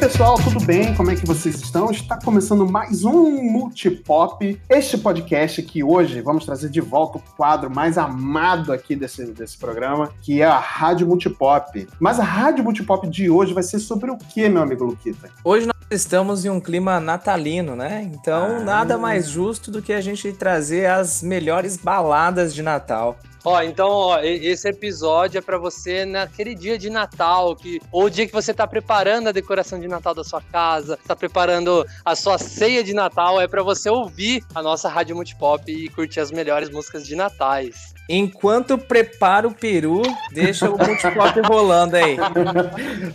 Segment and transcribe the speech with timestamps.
[0.00, 0.94] pessoal, tudo bem?
[0.94, 1.90] Como é que vocês estão?
[1.90, 7.70] Está começando mais um Multipop, este podcast que hoje vamos trazer de volta o quadro
[7.70, 11.86] mais amado aqui desse, desse programa, que é a Rádio Multipop.
[12.00, 15.28] Mas a Rádio Multipop de hoje vai ser sobre o que, meu amigo Luquita?
[15.44, 18.08] Hoje nós estamos em um clima natalino, né?
[18.12, 18.60] Então, ah.
[18.60, 23.18] nada mais justo do que a gente trazer as melhores baladas de Natal.
[23.42, 28.10] Ó, então, ó, esse episódio é para você naquele dia de Natal, que, ou o
[28.10, 32.14] dia que você tá preparando a decoração de Natal da sua casa, tá preparando a
[32.14, 36.30] sua ceia de Natal, é para você ouvir a nossa Rádio Multipop e curtir as
[36.30, 37.94] melhores músicas de natais.
[38.12, 42.16] Enquanto prepara o peru, deixa o multipop rolando aí.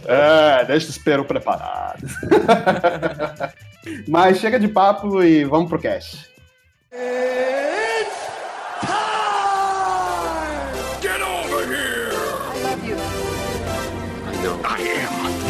[0.07, 1.99] É, deixa o peru preparado.
[4.07, 6.33] Mas chega de papo e vamos pro cast.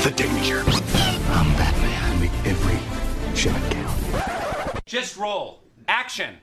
[0.03, 0.59] the danger.
[1.34, 1.97] I'm Batman.
[2.03, 2.78] I make every
[3.36, 4.86] shot count.
[4.86, 5.62] Just roll.
[5.88, 6.38] Action.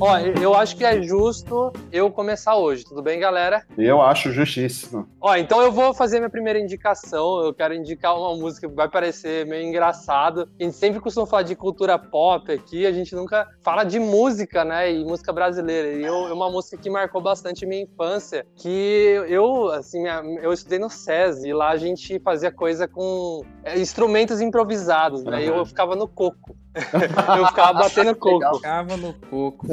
[0.00, 3.64] Ó, eu acho que é justo eu começar hoje, tudo bem, galera?
[3.76, 5.08] Eu acho justíssimo.
[5.20, 7.42] Ó, então eu vou fazer minha primeira indicação.
[7.42, 10.48] Eu quero indicar uma música que vai parecer meio engraçado.
[10.58, 14.64] A gente sempre costuma falar de cultura pop aqui, a gente nunca fala de música,
[14.64, 14.92] né?
[14.92, 15.92] E música brasileira.
[15.92, 20.04] E eu, é uma música que marcou bastante minha infância, que eu, assim,
[20.40, 25.38] eu estudei no SESI e lá a gente fazia coisa com é, instrumentos improvisados, né?
[25.38, 25.42] Uhum.
[25.42, 26.56] E eu ficava no coco.
[27.38, 28.44] eu ficava batendo coco.
[28.44, 29.66] Eu ficava no coco.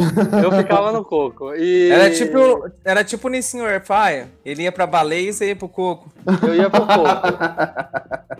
[0.43, 1.55] Eu ficava no coco.
[1.55, 1.91] E...
[1.91, 4.27] Era tipo, era tipo Nissin Airfire.
[4.43, 6.09] Ele ia pra baleia e você ia pro coco.
[6.41, 7.27] Eu ia pro coco.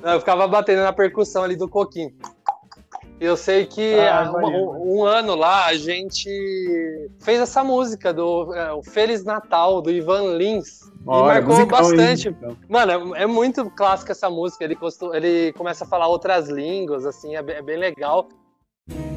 [0.03, 2.13] eu ficava batendo na percussão ali do coquinho.
[3.19, 6.29] Eu sei que ah, um, um, ano lá a gente
[7.19, 10.81] fez essa música do é, o Feliz Natal do Ivan Lins.
[11.07, 12.28] Olha, e marcou bastante.
[12.29, 12.57] então.
[12.68, 14.66] Mano, é, é, muito clássica essa música.
[14.66, 18.28] Ele, costum, ele começa a falar outras línguas, assim, é bem, é bem legal.
[18.88, 19.14] you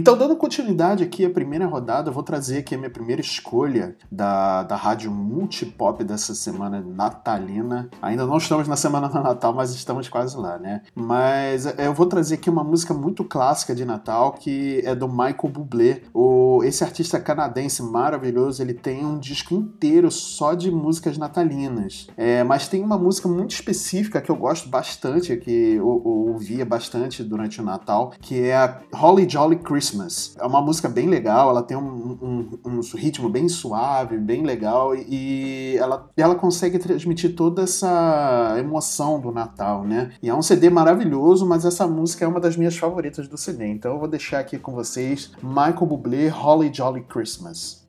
[0.00, 3.94] Então, dando continuidade aqui à primeira rodada, eu vou trazer aqui a minha primeira escolha
[4.10, 7.90] da, da rádio multipop dessa semana natalina.
[8.00, 10.80] Ainda não estamos na semana do Natal, mas estamos quase lá, né?
[10.94, 15.06] Mas é, eu vou trazer aqui uma música muito clássica de Natal, que é do
[15.06, 16.00] Michael Bublé.
[16.14, 22.08] O, esse artista canadense maravilhoso, ele tem um disco inteiro só de músicas natalinas.
[22.16, 26.64] É, mas tem uma música muito específica que eu gosto bastante, que eu, eu ouvia
[26.64, 29.89] bastante durante o Natal, que é a Holly Jolly Christmas.
[29.90, 30.36] Christmas.
[30.38, 34.94] É uma música bem legal, ela tem um, um, um ritmo bem suave, bem legal,
[34.94, 40.12] e ela, ela consegue transmitir toda essa emoção do Natal, né?
[40.22, 43.66] E é um CD maravilhoso, mas essa música é uma das minhas favoritas do CD.
[43.66, 47.88] Então eu vou deixar aqui com vocês Michael Bublé, Holly Jolly Christmas.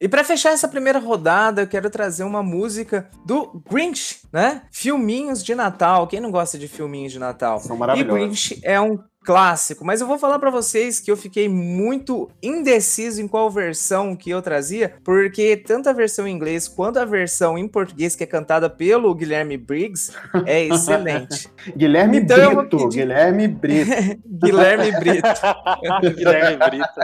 [0.00, 4.62] E pra fechar essa primeira rodada, eu quero trazer uma música do Grinch, né?
[4.70, 6.06] Filminhos de Natal.
[6.06, 7.58] Quem não gosta de filminhos de Natal?
[7.60, 8.18] São E maravilhosos.
[8.20, 13.20] Grinch é um clássico, mas eu vou falar pra vocês que eu fiquei muito indeciso
[13.20, 17.58] em qual versão que eu trazia, porque tanto a versão em inglês quanto a versão
[17.58, 20.12] em português que é cantada pelo Guilherme Briggs
[20.46, 21.48] é excelente.
[21.76, 22.76] Guilherme Então eu vou Brito.
[22.78, 23.90] pedir- Guilherme Brito.
[24.24, 25.28] Guilherme Brito,
[26.16, 27.00] Guilherme Brito.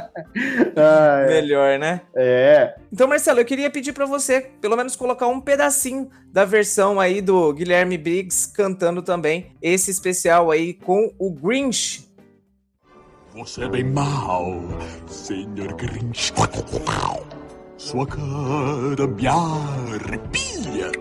[0.77, 1.41] Ah, é.
[1.41, 2.01] melhor, né?
[2.17, 2.75] é.
[2.93, 7.21] Então, Marcelo, eu queria pedir pra você, pelo menos, colocar um pedacinho da versão aí
[7.21, 12.12] do Guilherme Briggs cantando também esse especial aí com o Grinch.
[13.35, 14.61] Você é bem mau,
[15.07, 16.35] Senhor Grinch.
[17.79, 20.93] Sua cara me arrepia.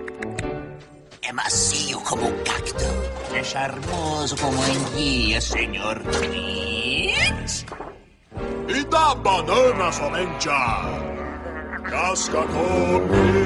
[1.24, 2.86] É macio como um cacto.
[3.34, 7.66] É charmoso como enguia, senhor Grinch.
[8.70, 13.42] E da banana somente a casca come.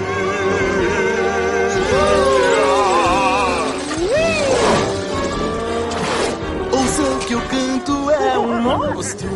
[7.85, 9.29] Canto é um monstro.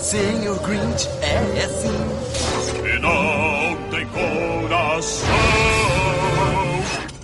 [0.00, 2.06] Senhor Grinch é assim.
[2.84, 5.28] E não tem coração.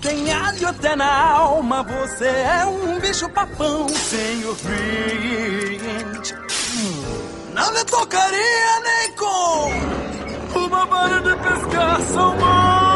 [0.01, 6.35] Tem alho até na alma, você é um bicho papão, Senhor Grinch.
[6.35, 7.05] Hum,
[7.55, 12.92] Não lhe tocaria nem com uma vara de pescar salmão.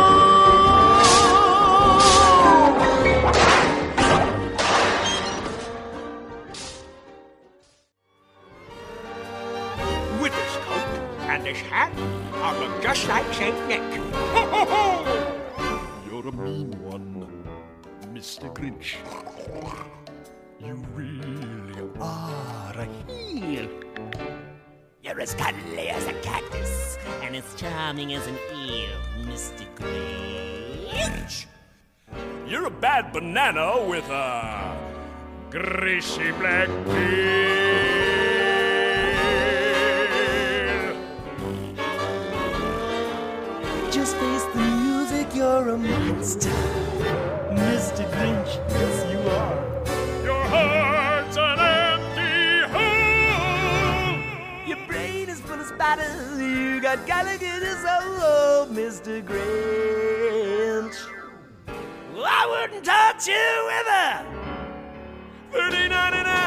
[11.36, 11.92] And his hat,
[12.36, 13.82] I look just like Saint Nick.
[16.08, 17.28] You're a mean one,
[18.14, 18.50] Mr.
[18.54, 18.96] Grinch.
[20.58, 23.68] You really are a heel.
[25.02, 29.66] You're as cuddly as a cactus and as charming as an eel, Mr.
[29.76, 31.44] Grinch.
[32.48, 34.74] You're a bad banana with a
[35.50, 38.05] greasy black peel.
[45.56, 46.50] You're a monster.
[47.56, 48.04] Mr.
[48.12, 49.56] Grinch, yes you are.
[50.22, 54.18] Your heart's an empty hole.
[54.66, 56.38] Your brain is full of spatters.
[56.38, 59.22] You got Gallagher's soul, Mr.
[59.24, 60.96] Grinch.
[62.12, 64.24] Well, I wouldn't touch you with a
[65.52, 66.45] 39 and a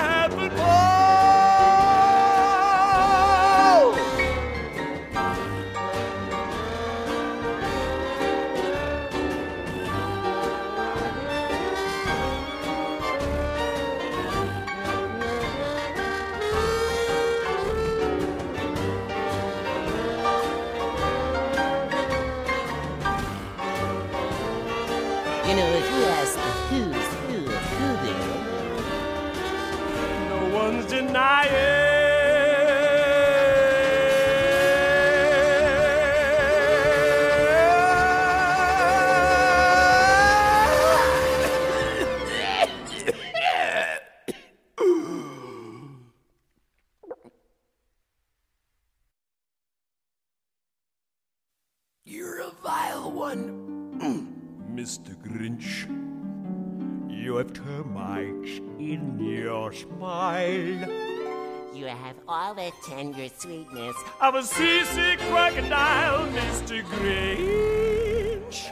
[62.85, 63.95] tender sweetness.
[64.21, 66.83] of a seasick crocodile, Mr.
[66.83, 68.71] Grinch.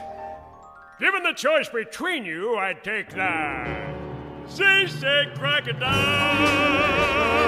[1.00, 3.94] Given the choice between you, I'd take the
[4.48, 7.47] seasick crocodile.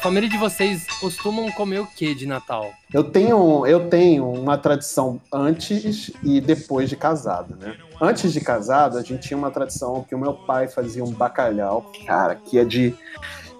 [0.00, 2.72] Família de vocês costumam comer o que de Natal?
[2.92, 7.76] Eu tenho, eu tenho uma tradição antes e depois de casado, né?
[8.00, 11.92] Antes de casado, a gente tinha uma tradição que o meu pai fazia um bacalhau,
[12.06, 12.94] cara, que é de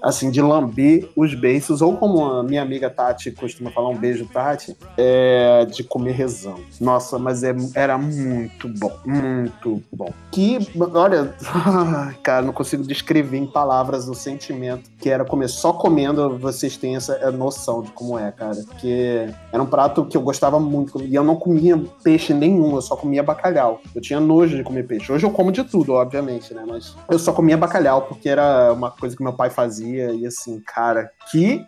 [0.03, 4.27] assim, de lamber os beiços, ou como a minha amiga Tati costuma falar, um beijo,
[4.27, 6.65] Tati, é de comer rezando.
[6.81, 10.13] Nossa, mas é, era muito bom, muito bom.
[10.31, 10.59] Que,
[10.95, 11.35] olha,
[12.23, 15.49] cara, não consigo descrever em palavras o sentimento que era comer.
[15.49, 18.57] Só comendo vocês têm essa noção de como é, cara.
[18.67, 22.83] Porque era um prato que eu gostava muito, e eu não comia peixe nenhum, eu
[22.83, 23.81] só comia bacalhau.
[23.95, 25.13] Eu tinha nojo de comer peixe.
[25.13, 26.65] Hoje eu como de tudo, obviamente, né?
[26.67, 30.61] Mas eu só comia bacalhau, porque era uma coisa que meu pai fazia e assim,
[30.61, 31.65] cara, que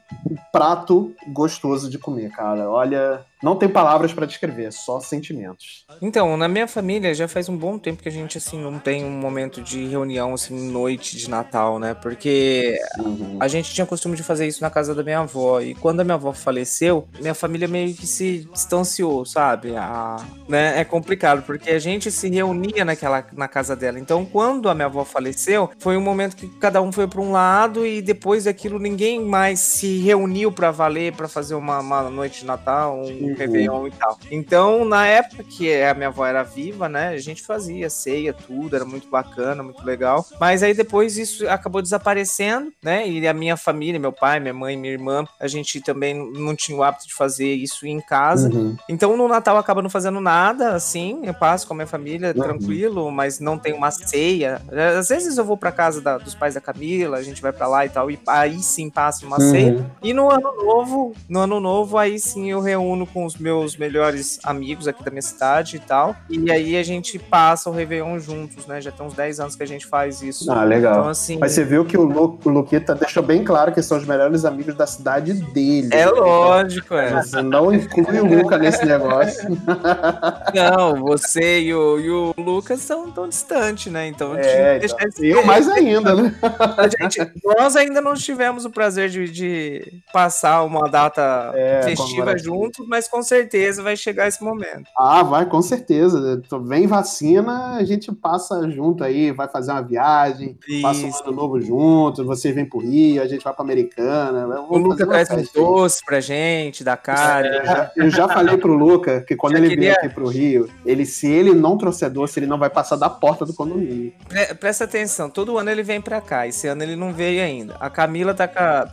[0.52, 2.69] prato gostoso de comer, cara.
[2.71, 5.85] Olha, não tem palavras pra descrever, só sentimentos.
[6.00, 9.04] Então, na minha família já faz um bom tempo que a gente assim não tem
[9.04, 11.95] um momento de reunião assim noite de Natal, né?
[11.95, 13.38] Porque Uhum.
[13.40, 16.04] a gente tinha costume de fazer isso na casa da minha avó e quando a
[16.04, 19.75] minha avó faleceu, minha família meio que se distanciou, sabe?
[19.76, 20.16] A,
[20.49, 20.78] né?
[20.81, 23.99] É complicado porque a gente se reunia naquela na casa dela.
[23.99, 27.33] Então, quando a minha avó faleceu, foi um momento que cada um foi para um
[27.33, 32.40] lado e depois daquilo ninguém mais se reuniu para valer para fazer uma, uma noite
[32.40, 33.35] de Natal, um Uhum.
[33.37, 34.18] Réveillon e tal.
[34.30, 38.75] Então, na época que a minha avó era viva, né, a gente fazia ceia, tudo,
[38.76, 40.26] era muito bacana, muito legal.
[40.40, 44.76] Mas aí depois isso acabou desaparecendo, né, e a minha família, meu pai, minha mãe,
[44.76, 48.49] minha irmã, a gente também não tinha o hábito de fazer isso em casa.
[48.52, 48.76] Uhum.
[48.88, 52.42] Então, no Natal acaba não fazendo nada, assim, eu passo com a minha família, Uhum.
[52.42, 54.61] tranquilo, mas não tem uma ceia.
[54.99, 57.66] Às vezes eu vou pra casa da- dos pais da Camila, a gente vai pra
[57.66, 59.72] lá e tal, e aí sim passa uma.
[59.78, 59.84] Uhum.
[60.02, 64.38] E no ano novo, no ano novo, aí sim eu reúno com os meus melhores
[64.44, 66.14] amigos aqui da minha cidade e tal.
[66.28, 68.80] E aí a gente passa o Réveillon juntos, né?
[68.80, 70.50] Já tem uns 10 anos que a gente faz isso.
[70.50, 70.92] Ah, legal.
[70.94, 71.38] Então, assim.
[71.38, 74.44] Mas você viu que o, Lu, o Luquita deixou bem claro que são os melhores
[74.44, 75.88] amigos da cidade dele.
[75.92, 77.22] É lógico, é.
[77.22, 79.48] Você não inclui o Luca nesse negócio.
[80.54, 84.06] Não, você e o, e o Lucas são tão distantes, né?
[84.06, 84.98] Então, É, então.
[85.20, 86.34] Eu mais ainda, né?
[86.76, 92.36] A gente- nós ainda não tivemos o prazer de, de passar uma data É, festiva
[92.38, 94.84] juntos, mas com certeza vai chegar esse momento.
[94.98, 96.40] Ah, vai, com certeza.
[96.44, 101.22] Então, Vem vacina, a gente passa junto aí, vai fazer uma viagem, passa um Isso.
[101.24, 104.60] ano novo junto, vocês vêm pro Rio, a gente vai pra Americana.
[104.60, 107.46] O uma traz um doce pra gente, da cara.
[107.56, 110.28] Eu já- Eu já falei pro Luca que quando Já ele queria- vier aqui pro
[110.28, 114.12] Rio, ele, se ele não trouxer doce, ele não vai passar da porta do condomínio.
[114.28, 116.46] Pre- Presta atenção, todo ano ele vem pra cá.
[116.46, 117.76] Esse ano ele não veio ainda.
[117.80, 118.46] A Camila tá,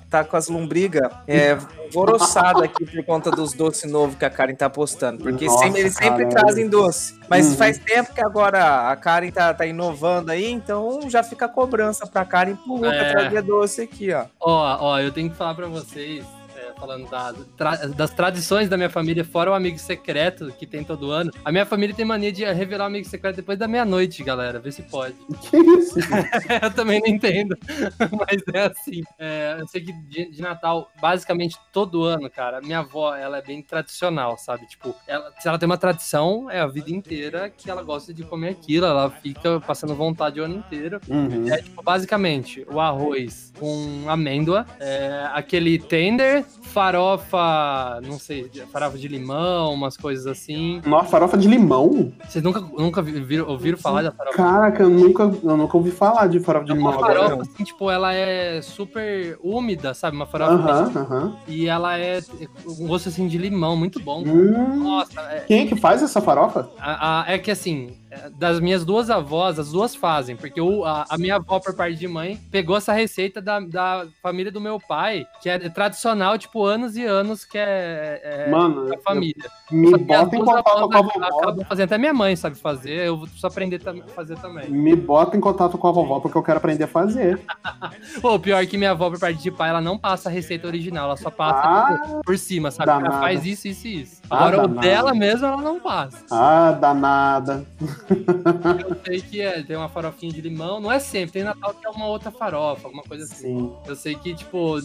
[0.09, 4.29] tá tá com as lombrigas é, alvoroçadas aqui por conta dos doces novos que a
[4.29, 5.23] Karen tá postando.
[5.23, 7.19] Porque Nossa, sempre, eles sempre trazem doce.
[7.29, 7.55] Mas Uhum.
[7.55, 12.05] faz tempo que agora a Karen tá, tá inovando aí, então já fica a cobrança
[12.07, 13.11] pra Karen pro Luca É.
[13.11, 14.25] trazer doce aqui, ó.
[14.39, 16.23] Ó, ó, eu tenho que falar pra vocês,
[16.59, 20.83] é, falando da- tra- das tradições da minha família, fora o amigo secreto que tem
[20.83, 21.31] todo ano.
[21.43, 24.59] A minha família tem mania de revelar o amigo secreto depois da meia-noite, galera.
[24.59, 25.15] Vê se pode.
[25.49, 25.97] Que isso?
[26.61, 27.55] eu também não entendo,
[28.19, 29.01] mas é assim.
[29.17, 33.41] É, eu sei que de, de Natal, basicamente todo ano, cara, minha avó, ela é
[33.41, 34.67] bem tradicional, sabe?
[34.67, 38.23] Tipo, ela- se ela tem uma tradição, é a vida inteira que ela gosta de
[38.23, 40.99] comer aquilo, ela fica passando vontade o ano inteiro.
[41.07, 41.51] Uhum.
[41.51, 49.07] É, tipo, basicamente, o arroz com amêndoa, é, aquele tender, farofa, não sei, farofa de
[49.07, 50.81] limão, umas coisas assim.
[50.85, 52.11] Nossa, farofa de limão?
[52.27, 54.37] Vocês nunca, nunca vi- viram, ouviram falar da farofa?
[54.37, 57.19] Caraca, eu nunca, eu nunca ouvi falar de farofa de limão Uma agora.
[57.21, 60.15] farofa, assim, tipo, ela é super úmida, sabe?
[60.15, 61.35] Uma farofa Aham, aham.
[61.47, 62.19] E ela é
[62.65, 64.23] um gosto assim de limão, muito bom.
[64.25, 64.83] Hum.
[64.83, 66.69] Nossa, é, Quem é que faz essa farofa?
[66.79, 67.95] a- a- é que assim,
[68.37, 71.95] das minhas duas avós, as duas fazem, porque o- a, a minha avó, por parte
[71.95, 76.65] de mãe, pegou essa receita da, da família do meu pai, que é tradicional, tipo,
[76.65, 79.45] anos e anos que é, é Mano, da família.
[79.71, 81.39] me que as bota em contato com a vovó.
[81.39, 84.69] Acabam fazendo, até minha mãe sabe fazer, eu preciso aprender a fazer também.
[84.69, 87.39] Me bota em contato com a vovó porque eu quero aprender a fazer.
[88.21, 90.65] Pô, o pior que minha avó, por parte de pai, ela não passa a receita
[90.67, 92.89] original, ela só passa Ah, tipo, por cima, sabe?
[92.89, 93.21] Ela danada.
[93.21, 94.21] faz isso, isso e isso.
[94.29, 94.81] Ah, Agora, o danada.
[94.87, 96.25] dela mesmo, ela não passa.
[96.31, 97.65] ah, danada.
[98.09, 101.85] Eu sei que é, tem uma farofinha de limão, não é sempre, tem Natal que
[101.85, 103.59] é uma outra farofa, alguma coisa assim.
[103.59, 103.73] Sim.
[103.87, 104.79] Eu sei que, tipo,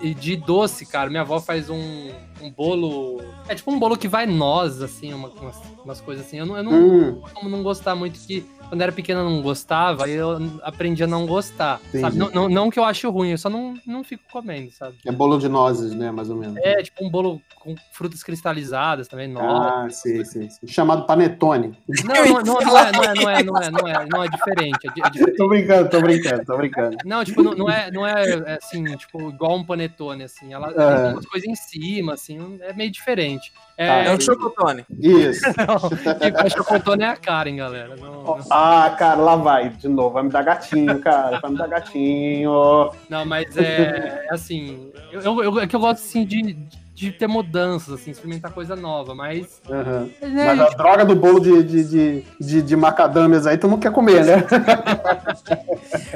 [0.00, 2.10] de, de doce, cara, minha avó faz um,
[2.40, 3.22] um bolo.
[3.48, 6.38] É tipo um bolo que vai noz, assim, uma- umas, umas coisas assim.
[6.38, 8.44] Eu não, eu não Hum, como não gostar muito que.
[8.68, 11.80] Quando era pequena não gostava, aí eu aprendi a não gostar.
[12.14, 14.96] Não, não, não que eu acho ruim, eu só não, não fico comendo, sabe?
[15.04, 16.10] é bolo de nozes, né?
[16.10, 16.56] Mais ou menos.
[16.58, 19.44] É, tipo um bolo com frutas cristalizadas também, noz.
[19.44, 20.66] Ah, sim, sim, sim.
[20.66, 21.76] Chamado panetone.
[22.04, 24.28] Não, não, não, não é, não é, não é, não é, não é, não é
[24.28, 24.78] diferente.
[24.84, 25.36] É, é diferente.
[25.36, 26.96] Tô brincando, tô brincando, tô brincando.
[27.04, 30.52] Não, tipo, não, não é, não é é, assim, tipo, igual um panetone, assim.
[30.52, 31.02] Ela É.
[31.04, 33.52] tem umas coisas em cima, assim, é meio diferente.
[33.76, 34.84] Tá, É, É um chocotone.
[34.98, 35.42] Isso.
[35.56, 37.96] não, quem faz chocotone é a Karen, galera.
[37.96, 40.10] Não, não, Ah, cara, lá vai, de novo.
[40.14, 41.38] Vai me dar gatinho, cara.
[41.40, 42.90] Vai me dar gatinho.
[43.10, 46.56] não, mas é, é assim, eu, eu, é que eu gosto, assim, de,
[46.94, 49.60] de ter mudanças, assim, experimentar coisa nova, mas...
[49.68, 53.78] É, Mas a droga do bolo de, de, de, de, de macadâmias aí, tu não
[53.78, 54.36] quer comer, né?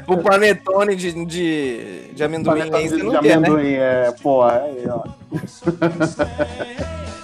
[0.06, 3.48] O panetone de, de, de amendoim Panetone aí de, você não de quer, né?
[3.48, 5.02] amendoim, é, pô, aí, ó.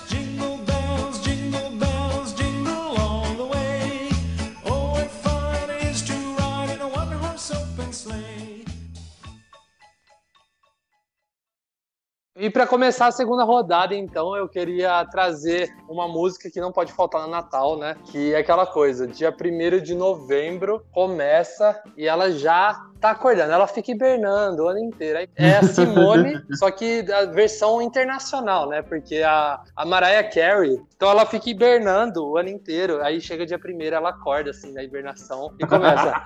[12.39, 16.93] E para começar a segunda rodada, então, eu queria trazer uma música que não pode
[16.93, 17.97] faltar no Natal, né?
[18.13, 23.67] Que é aquela coisa, dia 1 de novembro começa e ela já tá acordando, ela
[23.67, 25.27] fica hibernando o ano inteiro.
[25.35, 28.83] É a Simone, só que a versão internacional, né?
[28.83, 33.03] Porque a, a Mariah Carey, então ela fica hibernando o ano inteiro.
[33.03, 36.13] Aí chega dia 1 ela acorda, assim, na hibernação e começa.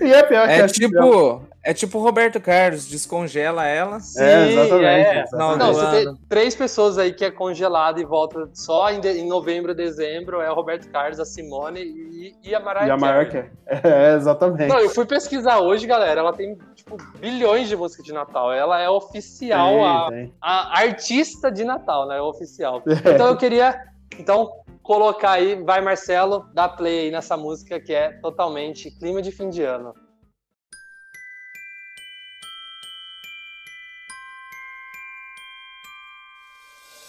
[0.00, 3.98] e é pior que É tipo, é tipo o Roberto Carlos, descongela ela.
[4.16, 4.84] É, exatamente.
[4.86, 5.22] é.
[5.22, 5.58] exatamente.
[5.58, 9.28] Não, você tem três pessoas aí que é congelado e volta só em, de- em
[9.28, 12.96] novembro, dezembro, é o Roberto Carlos, a Simone e, e a Mariah E a.
[12.96, 13.50] Mariah.
[13.84, 14.66] É, exatamente.
[14.66, 18.50] Não, eu fui pesquisar hoje, galera, ela tem, tipo, bilhões de músicas de Natal.
[18.50, 20.34] Ela é oficial, Tem, a, tem.
[20.40, 22.18] a artista de Natal, né?
[22.18, 22.82] Oficial.
[23.14, 23.78] Então eu queria,
[24.18, 24.50] então,
[24.82, 29.50] colocar aí, vai Marcelo, dá play aí nessa música que é totalmente clima de fim
[29.50, 29.92] de ano.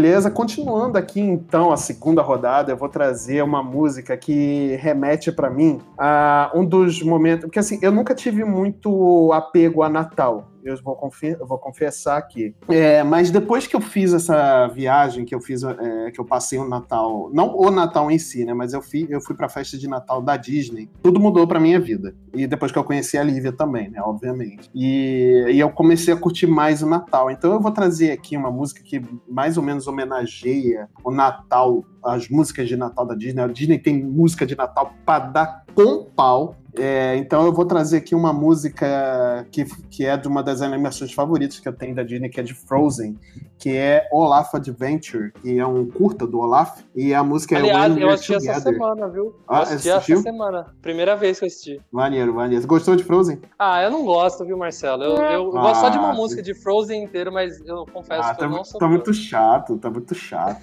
[0.00, 5.50] Beleza, continuando aqui então a segunda rodada, eu vou trazer uma música que remete pra
[5.50, 7.44] mim a um dos momentos.
[7.44, 10.49] Porque assim, eu nunca tive muito apego a Natal.
[10.64, 12.54] Eu vou, confi- eu vou confessar aqui.
[12.68, 16.58] É, mas depois que eu fiz essa viagem, que eu fiz, é, que eu passei
[16.58, 18.52] o Natal, não o Natal em si, né?
[18.54, 20.88] Mas eu fui, eu fui pra festa de Natal da Disney.
[21.02, 22.14] Tudo mudou pra minha vida.
[22.34, 24.00] E depois que eu conheci a Lívia também, né?
[24.02, 24.70] Obviamente.
[24.74, 27.30] E, e eu comecei a curtir mais o Natal.
[27.30, 32.28] Então eu vou trazer aqui uma música que mais ou menos homenageia o Natal, as
[32.28, 33.42] músicas de Natal da Disney.
[33.42, 36.56] A Disney tem música de Natal pra dar com pau.
[36.76, 41.12] É, então eu vou trazer aqui uma música que, que é de uma das animações
[41.12, 43.18] favoritas que eu tenho da Disney, que é de Frozen,
[43.58, 47.94] que é Olaf Adventure, que é um curta do Olaf, e a música Aliás, é
[47.94, 48.72] When eu We're assisti essa Together.
[48.74, 49.24] semana, viu?
[49.24, 50.14] Eu Ah, assisti assistiu?
[50.18, 50.66] essa semana.
[50.80, 51.80] Primeira vez que eu assisti.
[51.92, 52.66] Maneiro, maneiro.
[52.66, 53.40] Gostou de Frozen?
[53.58, 55.02] Ah, eu não gosto, viu, Marcelo?
[55.02, 58.28] Eu, eu- eu gosto só de uma Ah, música de Frozen inteiro, mas eu confesso
[58.28, 58.90] Ah, que eu tá, não sou tá fã.
[58.92, 60.60] muito chato, tá muito chato.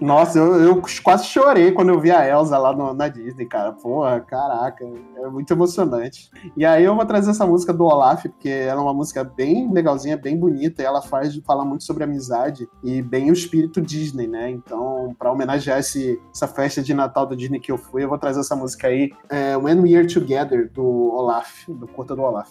[0.00, 3.72] Nossa, eu, eu quase chorei quando eu vi a Elsa lá no- na Disney, cara.
[3.72, 4.84] Porra, caraca,
[5.16, 6.30] é muito emocionante.
[6.56, 9.70] E aí eu vou trazer essa música do Olaf, porque ela é uma música bem
[9.72, 14.26] legalzinha, bem bonita, e ela faz fala muito sobre amizade e bem o espírito Disney,
[14.26, 14.50] né?
[14.50, 18.18] Então, pra homenagear esse, essa festa de Natal da Disney que eu fui, eu vou
[18.18, 20.84] trazer essa música aí, é, When We Are Together, do
[21.14, 22.50] Olaf, do curta do Olaf.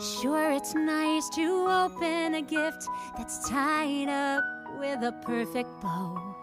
[0.00, 4.44] Sure, it's nice to open a gift that's tied up
[4.78, 6.36] with a perfect bow.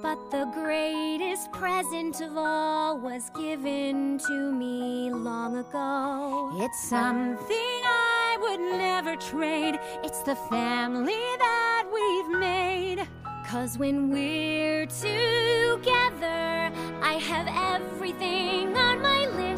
[0.00, 6.52] But the greatest present of all was given to me long ago.
[6.54, 9.78] It's something I would never trade.
[10.02, 13.06] It's the family that we've made.
[13.46, 16.72] Cause when we're together,
[17.02, 19.53] I have everything on my list.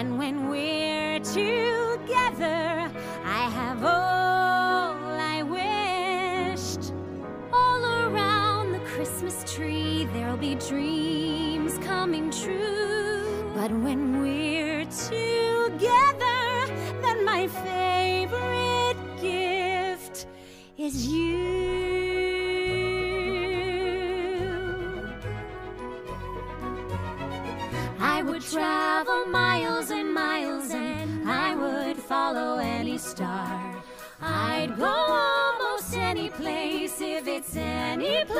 [0.00, 2.90] And when we're together,
[3.22, 6.94] I have all I wished.
[7.52, 13.52] All around the Christmas tree, there'll be dreams coming true.
[13.54, 16.40] But when we're together,
[17.02, 20.26] then my favorite gift
[20.78, 21.79] is you.
[28.40, 33.82] Would travel miles and miles and I would follow any star.
[34.22, 38.39] I'd go almost any place if it's any place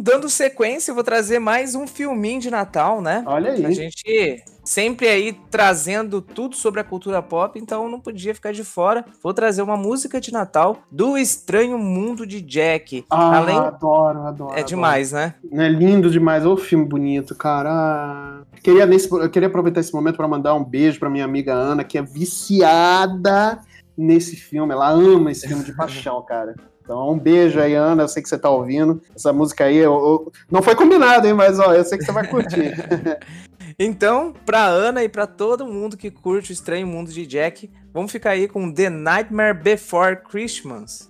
[0.00, 3.22] Então, dando sequência, eu vou trazer mais um filminho de Natal, né?
[3.26, 3.66] Olha aí.
[3.66, 8.64] A gente sempre aí trazendo tudo sobre a cultura pop, então não podia ficar de
[8.64, 9.04] fora.
[9.22, 13.04] Vou trazer uma música de Natal do Estranho Mundo de Jack.
[13.10, 14.50] Ah, Além adoro, adoro.
[14.50, 14.64] é adoro.
[14.64, 15.34] demais, né?
[15.52, 18.42] É lindo demais, ô filme bonito, cara.
[18.62, 21.84] Queria, nesse, eu queria aproveitar esse momento para mandar um beijo para minha amiga Ana,
[21.84, 23.60] que é viciada
[23.96, 24.72] nesse filme.
[24.72, 26.54] Ela ama esse filme de paixão, cara.
[26.82, 28.02] Então, um beijo aí, Ana.
[28.04, 29.00] Eu sei que você tá ouvindo.
[29.14, 31.34] Essa música aí, eu- eu- não foi combinado, hein?
[31.34, 32.72] Mas ó, eu sei que você vai curtir.
[33.78, 38.12] Então, pra Ana e pra todo mundo que curte o Estranho Mundo de Jack, vamos
[38.12, 41.09] ficar aí com The Nightmare Before Christmas.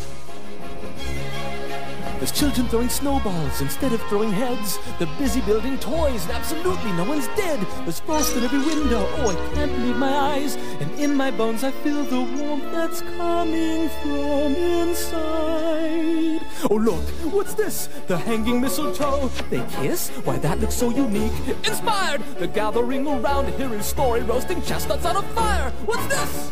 [2.21, 4.77] There's children throwing snowballs instead of throwing heads.
[4.99, 7.59] They're busy building toys and absolutely no one's dead.
[7.83, 9.07] There's frost in every window.
[9.17, 10.55] Oh, I can't believe my eyes.
[10.55, 16.41] And in my bones I feel the warmth that's coming from inside.
[16.69, 17.01] Oh, look,
[17.33, 17.89] what's this?
[18.05, 19.29] The hanging mistletoe.
[19.49, 20.09] They kiss?
[20.23, 21.33] Why, that looks so unique.
[21.65, 22.21] Inspired!
[22.37, 25.71] They're gathering around to hear his story, roasting chestnuts on a fire.
[25.87, 26.51] What's this?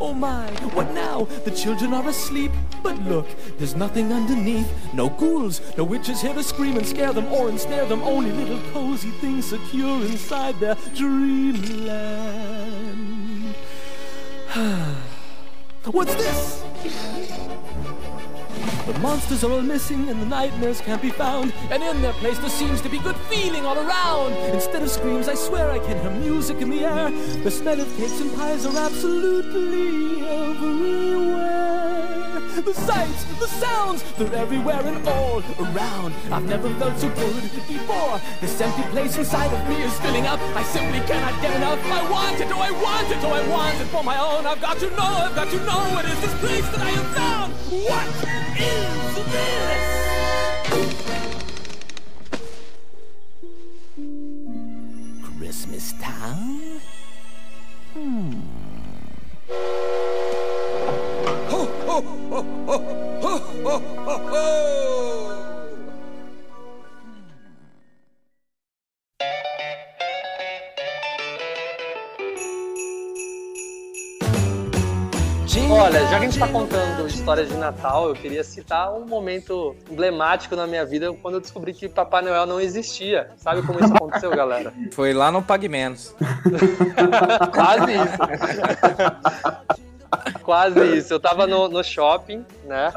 [0.00, 1.24] Oh my, what now?
[1.44, 2.52] The children are asleep.
[2.82, 3.26] But look,
[3.58, 4.72] there's nothing underneath.
[4.94, 8.02] No ghouls, no witches here to scream and scare them or ensnare them.
[8.02, 11.88] Only little cozy things secure inside their dreamland.
[15.84, 16.67] What's this?
[18.88, 21.52] The monsters are all missing and the nightmares can't be found.
[21.70, 24.32] And in their place there seems to be good feeling all around.
[24.54, 27.10] Instead of screams, I swear I can hear music in the air.
[27.44, 32.17] The smell of cakes and pies are absolutely everywhere.
[32.58, 36.12] The sights, the sounds, they're everywhere and all around.
[36.30, 38.20] I've never felt so good before.
[38.40, 40.40] This empty place inside of me is filling up.
[40.54, 41.78] I simply cannot get enough.
[41.86, 44.44] I want it, oh I want it, oh I want it for my own.
[44.44, 47.06] I've got to know, I've got to know what is this place that I have
[47.16, 47.54] found.
[47.70, 48.06] What
[48.58, 49.98] is this?
[55.38, 56.80] Christmas Town?
[57.94, 58.67] Hmm.
[61.98, 62.76] Ho, ho, ho,
[63.22, 63.32] ho,
[63.64, 64.48] ho, ho, ho!
[75.70, 79.74] Olha, já que a gente tá contando histórias de Natal, eu queria citar um momento
[79.90, 83.30] emblemático na minha vida quando eu descobri que Papai Noel não existia.
[83.36, 84.72] Sabe como isso aconteceu, galera?
[84.92, 86.14] Foi lá no Pague Menos.
[87.52, 89.78] Quase isso.
[90.42, 91.12] Quase isso.
[91.12, 92.92] Eu tava no, no shopping, né?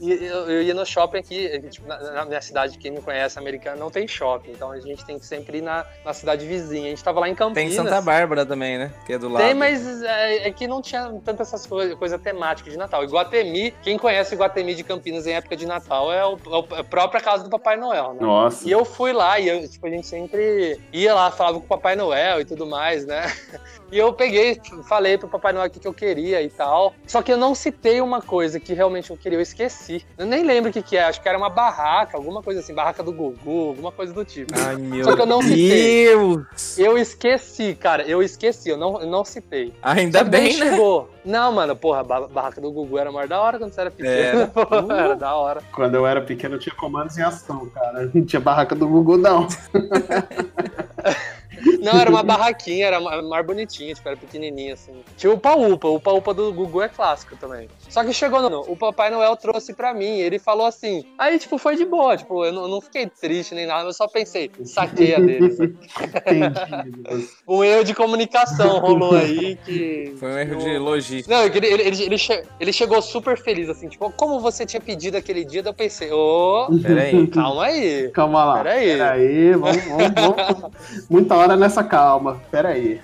[0.00, 3.38] E eu, eu ia no shopping aqui, tipo, na, na minha cidade, quem não conhece,
[3.38, 4.52] americana, não tem shopping.
[4.52, 6.86] Então a gente tem que sempre ir na, na cidade vizinha.
[6.86, 7.74] A gente tava lá em Campinas.
[7.74, 8.92] Tem Santa Bárbara também, né?
[9.06, 9.44] Que é do lado.
[9.44, 13.04] Tem, mas é, é que não tinha tanta essas coisas coisa temáticas de Natal.
[13.04, 16.38] Iguatemi, quem conhece Iguatemi de Campinas em época de Natal é, o,
[16.72, 18.20] é a própria casa do Papai Noel, né?
[18.20, 18.66] Nossa.
[18.66, 21.68] E eu fui lá e eu, tipo, a gente sempre ia lá, falava com o
[21.68, 23.30] Papai Noel e tudo mais, né?
[23.92, 26.94] E eu peguei, falei pro Papai Noel o que, que eu queria e tal.
[27.08, 30.04] Só que eu não citei uma coisa que realmente eu queria, eu esqueci.
[30.16, 32.74] Eu nem lembro o que, que é, acho que era uma barraca, alguma coisa assim,
[32.74, 34.52] barraca do Gugu, alguma coisa do tipo.
[34.58, 36.04] Ai, meu Só que eu não citei.
[36.06, 36.78] Deus!
[36.78, 39.72] Eu esqueci, cara, eu esqueci, eu não, eu não citei.
[39.82, 40.70] Ainda Só que bem, né?
[40.70, 41.10] chegou.
[41.24, 43.90] Não, mano, porra, a ba- barraca do Gugu era maior da hora quando você era
[43.90, 44.10] pequeno.
[44.40, 44.46] Era.
[44.50, 45.62] Porra, era da hora.
[45.72, 48.10] Quando eu era pequeno, eu tinha comandos em ação, cara.
[48.12, 49.46] Não tinha barraca do Google, não.
[51.80, 54.92] Não, era uma barraquinha, era ma- mais bonitinha, tipo, era pequenininha, assim.
[55.16, 57.68] Tinha o Upa-Upa, o Upa-Upa do Gugu é clássico também.
[57.88, 58.60] Só que chegou no...
[58.70, 61.04] O Papai Noel trouxe pra mim, ele falou assim...
[61.18, 64.06] Aí, tipo, foi de boa, tipo, eu não, não fiquei triste nem nada, eu só
[64.08, 65.56] pensei, saquei a deles.
[67.46, 70.14] Um erro de comunicação rolou aí que...
[70.18, 71.34] Foi um erro de logística.
[71.34, 74.80] Não, ele, ele, ele, ele che- ele chegou super feliz, assim, tipo, como você tinha
[74.80, 77.26] pedido aquele dia, eu pensei, ô, Peraí.
[77.28, 78.10] calma aí.
[78.10, 78.56] Calma lá.
[78.62, 78.96] Peraí.
[78.96, 80.70] Peraí, vamos, vamos, vamos.
[81.10, 82.40] Muita hora nessa calma.
[82.50, 83.00] Peraí.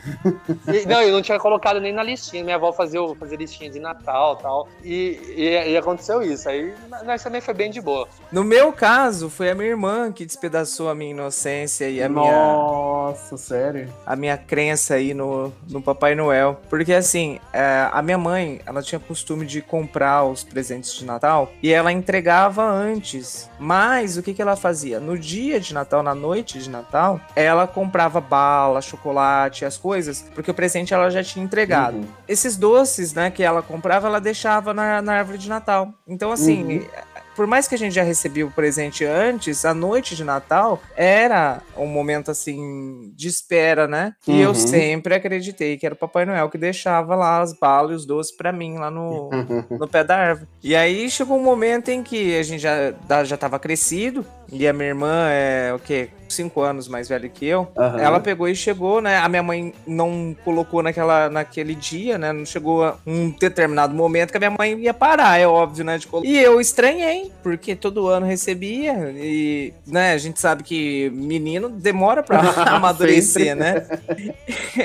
[0.69, 2.45] E- não, eu não tinha colocado nem na listinha.
[2.45, 4.69] Minha avó fazia, fazia listinha de Natal e tal.
[4.85, 6.49] E, e, aconteceu isso.
[6.49, 8.09] Aí nós também foi bem de boa.
[8.31, 12.33] No meu caso, foi a minha irmã que despedaçou a minha inocência e a minha.
[12.33, 13.93] Nossa, sério?
[14.05, 16.61] a minha crença aí no, no Papai Noel.
[16.69, 21.51] Porque assim, é, a minha mãe, ela tinha costume de comprar os presentes de Natal
[21.63, 23.51] e ela entregava antes.
[23.59, 25.01] Mas o que, que ela fazia?
[25.01, 30.51] No dia de Natal, na noite de Natal, ela comprava bala, chocolate, as coisas, porque
[30.51, 31.97] o presente ela já tinha entregado.
[31.99, 32.07] Uhum.
[32.29, 35.89] Esses doces, né, que ela comprava, ela deixava na, na árvore de Natal.
[36.07, 36.87] Então, assim, Uhum.
[37.35, 41.61] por mais que a gente já recebia o presente antes, a noite de Natal era
[41.77, 44.15] um momento assim de espera, né?
[44.27, 44.39] E Uhum.
[44.41, 48.07] eu sempre acreditei que era o Papai Noel que deixava lá as balas e os
[48.07, 49.31] doces pra mim lá no,
[49.81, 50.49] no pé da árvore.
[50.63, 52.93] E aí chegou um momento em que a gente já,
[53.25, 56.09] já tava crescido e a minha irmã é o quê?
[56.29, 57.69] Cinco anos mais velha que eu.
[57.77, 58.01] Aham.
[58.01, 59.19] Ela pegou e chegou, né?
[59.19, 62.33] A minha mãe não colocou naquela, naquele dia, né?
[62.33, 65.99] Não chegou a um determinado momento que a minha mãe ia parar, é óbvio, né?
[65.99, 70.13] De e eu estranhei, porque todo ano recebia e, né?
[70.13, 72.41] A gente sabe que menino demora pra
[72.75, 73.87] amadurecer, né?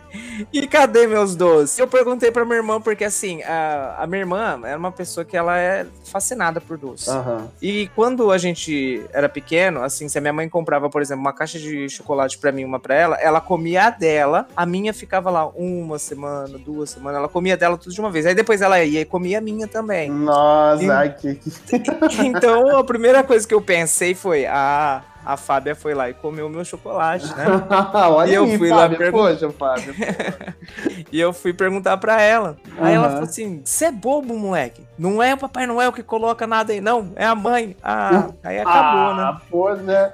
[0.52, 1.78] e cadê meus doces?
[1.78, 5.36] Eu perguntei pra minha irmã, porque assim, a, a minha irmã era uma pessoa que
[5.36, 7.10] ela é fascinada por doce.
[7.10, 7.48] Aham.
[7.60, 11.32] E quando a gente era pequeno, assim, se a minha mãe comprava, por exemplo, uma
[11.32, 15.30] caixa de chocolate pra mim, uma pra ela, ela comia a dela, a minha ficava
[15.30, 18.26] lá uma semana, duas semanas, ela comia dela tudo de uma vez.
[18.26, 20.10] Aí depois ela ia e comia a minha também.
[20.10, 21.40] Nossa, E- que-
[22.24, 26.48] Então a primeira coisa que eu pensei foi: ah, a Fábia foi lá e comeu
[26.48, 27.44] meu chocolate, né?
[28.10, 28.98] Olha E eu aí, fui lá Fábio.
[28.98, 29.94] pergun- Poxa, Fábio.
[31.12, 32.56] E eu fui perguntar pra ela.
[32.78, 34.82] Aí ela falou assim: você é bobo, moleque.
[34.98, 37.12] Não é o Papai Noel que coloca nada aí, não.
[37.16, 37.76] É a mãe.
[37.82, 39.22] Ah, aí acabou, né?
[39.22, 40.10] ah, pô, né?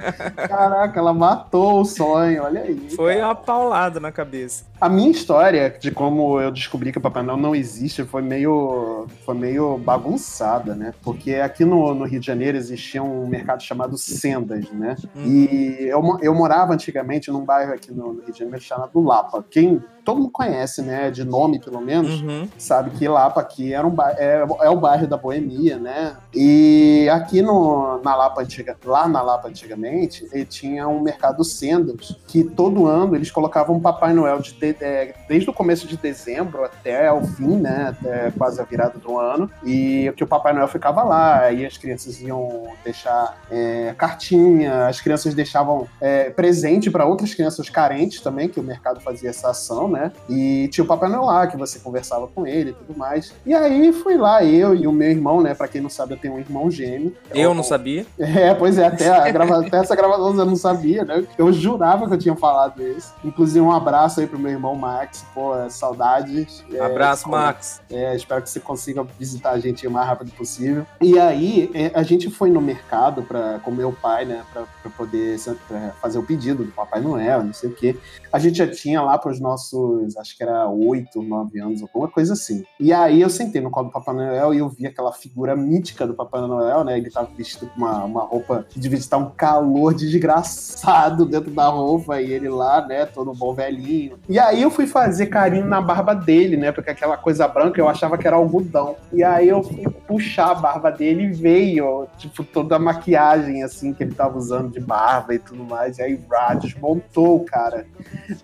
[0.48, 2.90] Caraca, ela matou o sonho, olha aí.
[2.96, 3.26] Foi cara.
[3.28, 4.64] uma paulada na cabeça.
[4.80, 9.06] A minha história de como eu descobri que o Papai Noel não existe foi meio,
[9.24, 10.94] foi meio bagunçada, né?
[11.02, 14.96] Porque aqui no, no Rio de Janeiro existia um mercado chamado Sendas, né?
[15.16, 19.44] E eu, eu morava antigamente num bairro aqui no Rio de Janeiro chamado Lapa.
[19.50, 21.10] Quem todo mundo conhece, né?
[21.10, 22.48] De nome, pelo menos, Uhum.
[22.56, 26.16] sabe que Lapa aqui era um é, é o bairro da Boemia, né?
[26.34, 32.16] E aqui no, na Lapa antiga, lá na Lapa antigamente, ele tinha um mercado Sendas,
[32.26, 36.64] que todo ano eles colocavam Papai Noel de, de- é, desde o começo de dezembro
[36.64, 37.88] até o fim, né?
[37.98, 39.50] Até quase a virada do ano.
[39.62, 45.00] E que o Papai Noel ficava lá, aí as crianças iam deixar é, cartinha, as
[45.00, 49.88] crianças deixavam é, presente para outras crianças carentes também, que o mercado fazia essa ação,
[49.88, 49.97] né?
[50.28, 53.34] E tinha o Papai Noel lá, que você conversava com ele e tudo mais.
[53.44, 55.54] E aí fui lá, eu e o meu irmão, né?
[55.54, 57.14] Pra quem não sabe, eu tenho um irmão gêmeo.
[57.34, 58.06] Eu não sabia.
[58.18, 59.60] É, pois é, até, a grava...
[59.66, 61.24] até essa gravação eu não sabia, né?
[61.36, 63.12] Eu jurava que eu tinha falado isso.
[63.24, 66.64] Inclusive, um abraço aí pro meu irmão Max, pô, é, saudades.
[66.72, 67.80] É, Abraço, Max.
[67.90, 70.86] é, espero que você consiga visitar a gente o mais rápido possível.
[71.00, 74.90] E aí, é, a gente foi no mercado pra, com meu pai, né, pra, pra
[74.90, 77.96] poder pra fazer o pedido do Papai Noel, não sei o quê.
[78.32, 79.72] A gente já tinha lá pros nossos,
[80.18, 82.64] acho que era oito, nove anos, alguma coisa assim.
[82.78, 86.06] E aí eu sentei no colo do Papai Noel e eu vi aquela figura mítica
[86.06, 86.98] do Papai Noel, né?
[86.98, 91.68] Ele tava vestido com uma, uma roupa que devia estar um calor desgraçado dentro da
[91.68, 94.18] roupa, e ele lá, né, todo bom velhinho.
[94.28, 96.72] E aí eu fui fazer carinho na barba dele, né?
[96.72, 98.96] Porque aquela coisa branca eu achava que era algodão.
[99.12, 103.92] E aí eu fui puxar a barba dele e veio, tipo, toda a maquiagem, assim,
[103.92, 105.98] que ele tava usando de barba e tudo mais.
[105.98, 107.86] E aí, vrá, desmontou cara.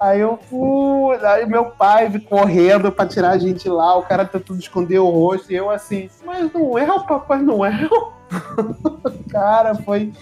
[0.01, 4.61] Aí eu fui, aí meu pai correndo pra tirar a gente lá, o cara tentando
[4.61, 8.13] esconder o rosto, e eu assim, mas não é Papai Noel?
[9.31, 10.13] cara, foi,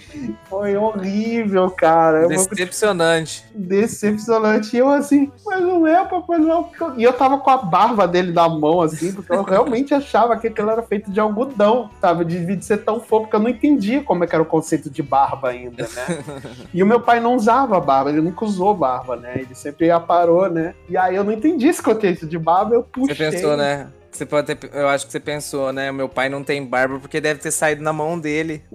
[0.49, 2.25] foi horrível, cara.
[2.25, 3.45] É Decepcionante.
[3.53, 4.75] decepcionante.
[4.75, 6.69] E eu assim, mas não é o Papai Noel.
[6.97, 10.47] E eu tava com a barba dele na mão, assim, porque eu realmente achava que
[10.47, 12.25] aquilo era feito de algodão, sabe?
[12.25, 14.89] Devia de ser tão fofo, porque eu não entendia como é que era o conceito
[14.89, 16.23] de barba ainda, né?
[16.73, 19.33] E o meu pai não usava barba, ele nunca usou barba, né?
[19.35, 20.73] Ele sempre aparou, né?
[20.89, 23.15] E aí eu não entendi esse conceito de barba, eu puxei.
[23.15, 23.87] Você pensou, né?
[24.13, 25.91] Você pode ter, eu acho que você pensou, né?
[25.91, 28.63] Meu pai não tem barba porque deve ter saído na mão dele.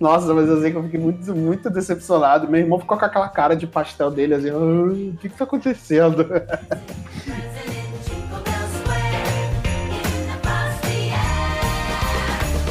[0.00, 2.48] Nossa, mas eu sei que eu fiquei muito, muito decepcionado.
[2.48, 5.44] Meu irmão ficou com aquela cara de pastel dele, assim, "Ah, o que que tá
[5.44, 6.24] acontecendo?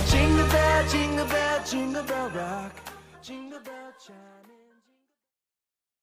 [0.09, 2.73] Jingle bell, jingle bell, jingle bell rock.
[3.21, 4.64] Jingle bell chime.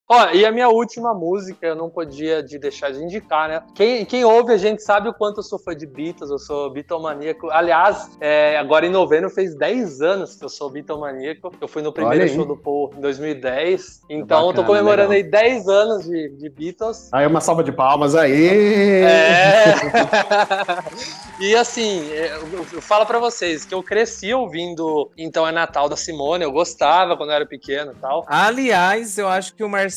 [0.09, 3.63] Ó, e a minha última música, eu não podia de deixar de indicar, né?
[3.75, 6.71] Quem, quem ouve a gente sabe o quanto eu sou fã de Beatles, eu sou
[6.71, 7.49] bitomaníaco.
[7.51, 11.53] Aliás, é, agora em novembro fez 10 anos que eu sou bitomaníaco.
[11.59, 14.03] Eu fui no primeiro show do Paul em 2010.
[14.11, 15.41] Então eu tô Bacana, comemorando legal.
[15.41, 17.09] aí 10 anos de, de Beatles.
[17.13, 19.03] Aí uma salva de palmas aí.
[19.05, 19.75] É.
[21.41, 25.89] e assim, é, eu, eu falo pra vocês que eu cresci ouvindo Então é Natal
[25.89, 28.27] da Simone, eu gostava quando eu era pequeno e tal.
[28.27, 29.92] Aliás, eu acho que o Marcelo.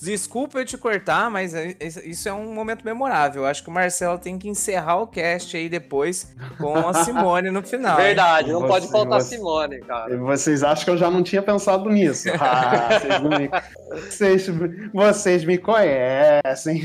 [0.00, 3.46] Desculpa eu te cortar, mas é- é- isso é um momento memorável.
[3.46, 7.62] Acho que o Marcelo tem que encerrar o cast aí depois com a Simone no
[7.62, 7.98] final.
[7.98, 8.06] hein?
[8.06, 10.16] Verdade, não Você- pode faltar você- Simone, cara.
[10.16, 12.28] Vocês acham que eu já não tinha pensado nisso?
[12.40, 13.50] Ah, vocês, não me,
[14.08, 14.46] vocês,
[14.92, 16.82] vocês me conhecem.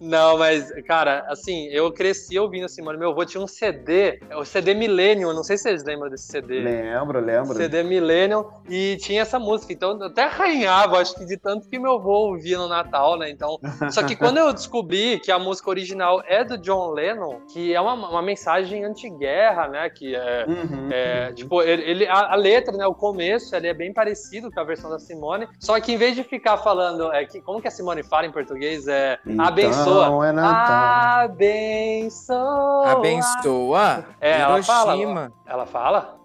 [0.00, 2.98] Não, mas, cara, assim, eu cresci ouvindo a Simone.
[2.98, 6.60] Meu avô tinha um CD, o CD Millennium, não sei se vocês lembram desse CD.
[6.60, 7.54] lembro, lembro.
[7.56, 11.78] CD Millennium, e tinha essa música, então eu até arranhava, acho que de tanto que
[11.78, 13.30] meu avô ouvia no Natal, né?
[13.30, 13.58] Então,
[13.90, 17.80] só que quando eu descobri que a música original é do John Lennon, que é
[17.80, 19.88] uma, uma mensagem anti-guerra, né?
[19.90, 20.88] Que é, Uhum.
[20.92, 22.86] é, tipo, ele, ele- a, a letra, né?
[22.86, 26.14] O começo, ele é bem parecido com a versão da Simone, só que em vez
[26.14, 28.86] de ficar falando, é, que, como que a Simone fala em português?
[28.88, 30.26] É Então abençoa.
[30.28, 31.24] é Natal.
[31.24, 32.92] Abençoa.
[32.92, 34.04] Abençoa.
[34.20, 34.96] É, ela fala.
[34.96, 35.32] Hiroshima.
[35.46, 36.16] Ela fala?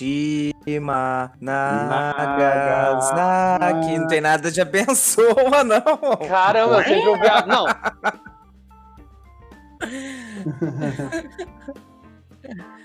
[0.00, 2.99] Hiroshima, Nagasaki.
[3.98, 6.16] Não tem nada de abençoa, não.
[6.28, 7.26] Caramba, eu sempre ouvi.
[7.26, 7.66] a- Não,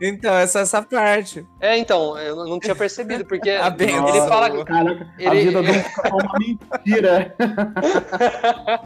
[0.00, 1.46] Então, essa essa parte.
[1.60, 4.08] é, então, eu não tinha percebido, porque Abençoa.
[4.10, 4.64] ele fala.
[4.64, 7.34] Caraca, a Ele- vida do Luca foi uma mentira.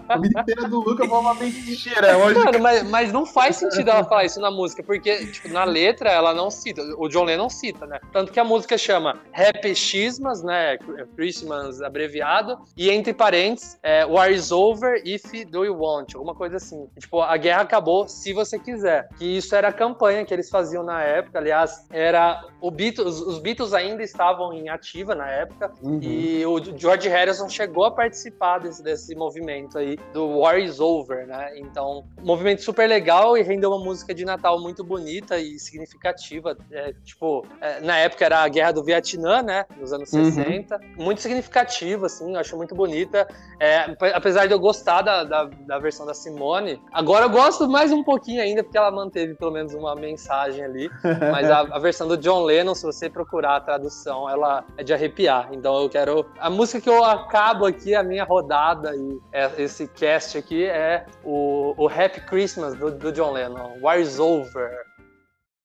[0.09, 2.19] a vida inteira do Luca foi uma mentira.
[2.19, 5.65] Hoje, Mano, mas, mas não faz sentido ela falar isso na música, porque, tipo, na
[5.65, 7.99] letra ela não cita, o John Lennon cita, né?
[8.13, 10.79] Tanto que a música chama Happy Xmas, né?
[11.17, 16.57] Christmas abreviado, e entre parênteses, é, War is over if do you want, alguma coisa
[16.57, 16.89] assim.
[16.99, 19.09] Tipo, a guerra acabou se você quiser.
[19.19, 23.39] Que isso era a campanha que eles faziam na época, aliás, era o Beatles, os
[23.39, 25.99] Beatles ainda estavam em ativa na época, Uhum.
[26.03, 31.27] e o George Harrison chegou a participar desse, desse movimento aí, do War is Over,
[31.27, 31.53] né?
[31.59, 36.57] Então, movimento super legal e rendeu uma música de Natal muito bonita e significativa.
[36.71, 39.65] É, tipo, é, na época era a Guerra do Vietnã, né?
[39.79, 40.25] Nos anos Uhum.
[40.25, 40.81] 60.
[40.97, 43.27] Muito significativa, assim, eu acho muito bonita.
[43.59, 47.69] É, ap- apesar de eu gostar da, da, da versão da Simone, agora eu gosto
[47.69, 50.90] mais um pouquinho ainda, porque ela manteve pelo menos uma mensagem ali.
[51.33, 54.93] Mas a, a versão do John Lennon, se você procurar a tradução, ela é de
[54.93, 55.49] arrepiar.
[55.53, 56.27] Então eu quero.
[56.39, 61.07] A música que eu acabo aqui, a minha rodada e é- esse cast aqui é
[61.25, 63.79] o, o Happy Christmas do, do John Lennon.
[63.81, 64.71] War is over.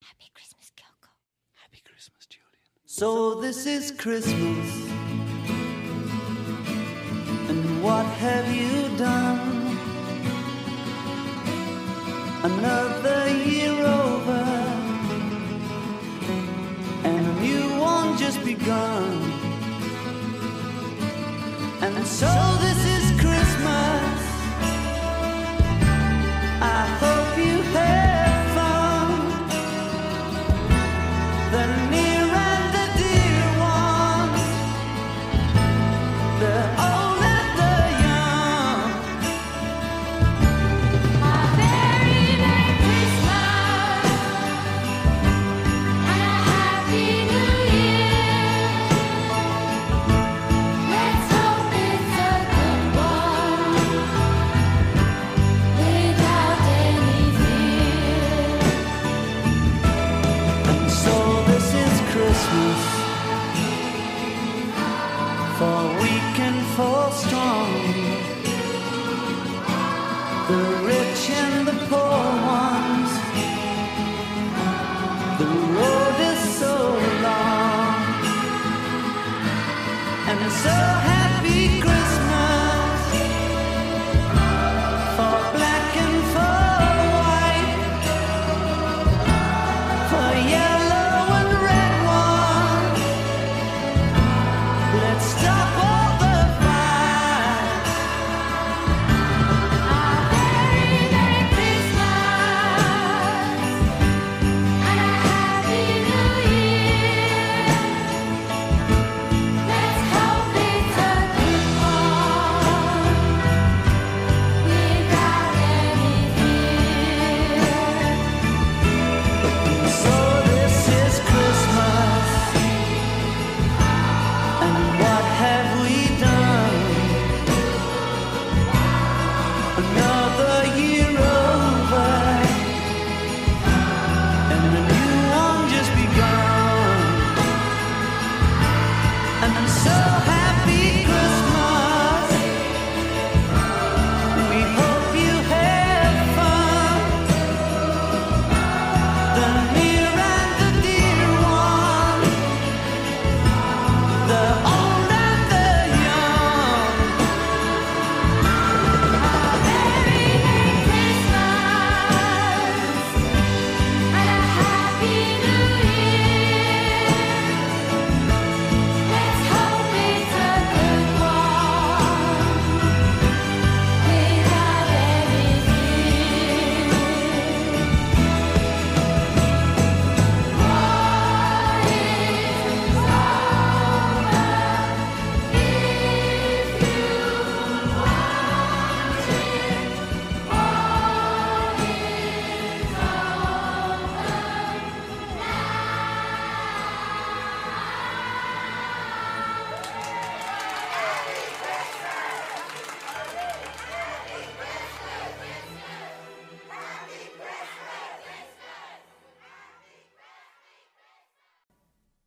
[0.01, 1.09] Happy Christmas, Kyoko.
[1.61, 2.51] Happy Christmas, Julian.
[2.85, 4.85] So this is Christmas.
[7.49, 9.53] And what have you done?
[12.43, 14.74] Another year over.
[17.05, 19.21] And a new one just begun.
[21.85, 22.31] And so
[22.63, 24.19] this is Christmas.
[26.61, 27.14] I hope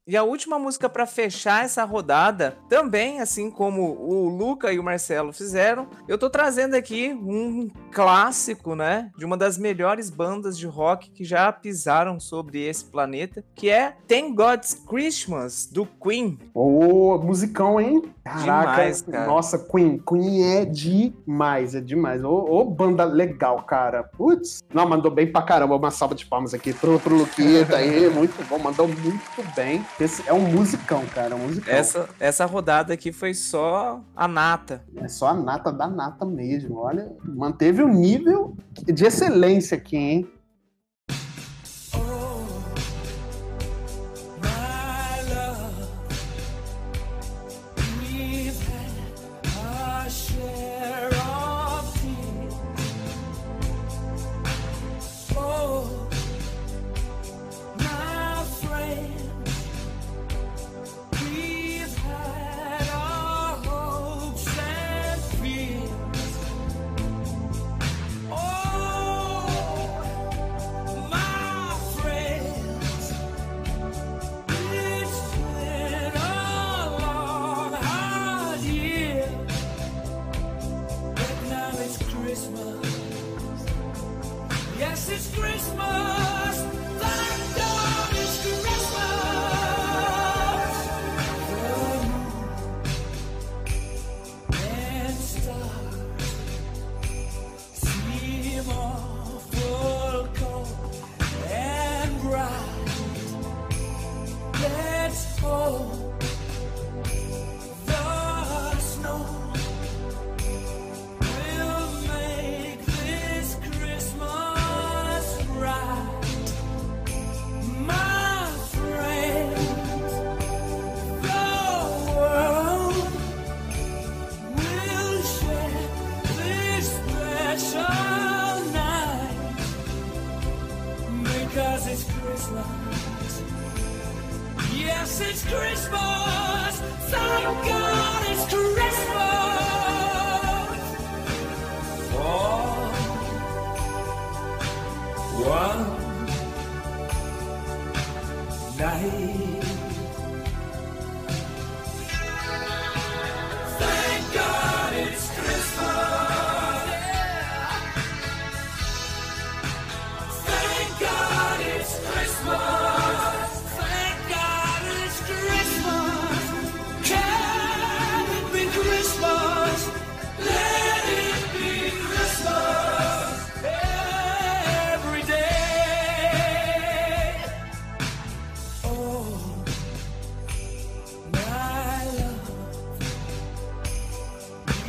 [0.08, 4.82] E a última música para fechar essa rodada, também assim como o Luca e o
[4.82, 10.66] Marcelo fizeram, eu tô trazendo aqui um clássico, né, de uma das melhores bandas de
[10.66, 16.38] rock que já pisaram sobre esse planeta, que é Thank God's Christmas do Queen.
[16.54, 18.02] Ô, musicão, hein?
[18.24, 19.26] Caraca, Demais, cara.
[19.26, 22.22] nossa, Queen, Queen é demais, é demais.
[22.22, 24.02] Ô, ô, banda legal, cara.
[24.02, 25.76] Putz, não, mandou bem pra caramba.
[25.76, 29.84] Uma salva de palmas aqui pro, pro Luquita aí, muito bom, mandou muito bem.
[29.98, 31.72] Esse é um musicão, cara, um musicão.
[31.72, 34.82] Essa, essa rodada aqui foi só a nata.
[34.96, 36.76] É só a nata da nata mesmo.
[36.76, 40.28] Olha, manteve o nível de excelência aqui, hein?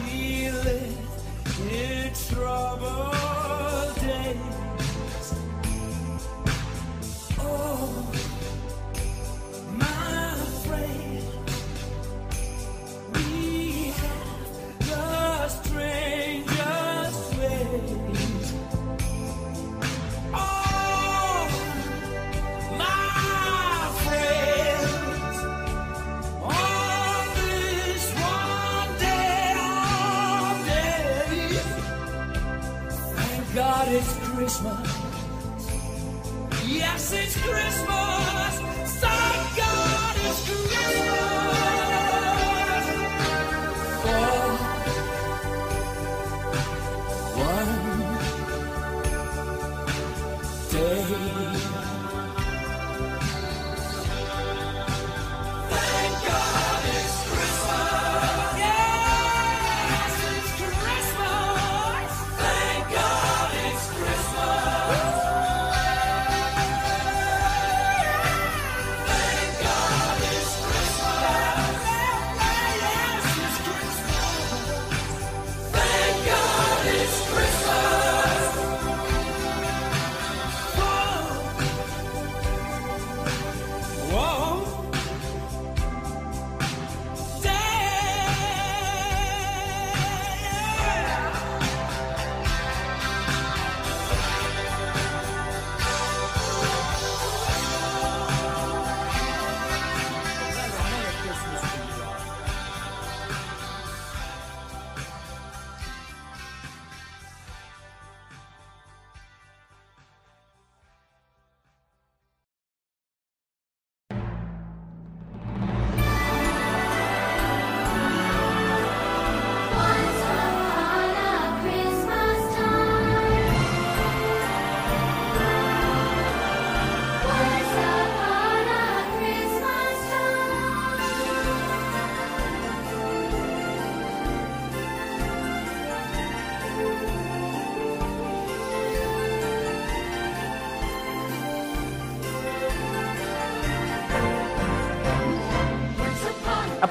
[0.10, 0.98] feel it,
[1.72, 3.19] it's trouble.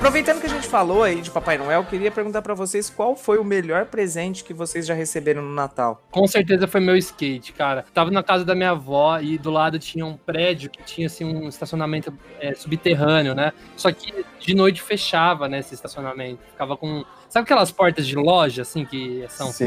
[0.08, 3.14] Aproveitando que a gente falou aí de Papai Noel, eu queria perguntar pra vocês qual
[3.14, 6.02] foi o melhor presente que vocês já receberam no Natal.
[6.10, 7.84] Com certeza foi meu skate, cara.
[7.92, 11.26] Tava na casa da minha avó e do lado tinha um prédio que tinha assim
[11.26, 13.52] um estacionamento é, subterrâneo, né?
[13.76, 16.40] Só que de noite fechava, né, esse estacionamento.
[16.52, 19.66] Ficava com Sabe aquelas portas de loja, assim, que são assim?